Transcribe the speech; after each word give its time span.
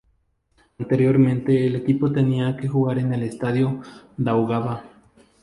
Anteriormente 0.79 1.67
el 1.67 1.75
equipo 1.75 2.11
tenía 2.11 2.57
que 2.57 2.67
jugar 2.67 2.97
en 2.97 3.13
el 3.13 3.21
Estadio 3.21 3.83
Daugava. 4.17 4.83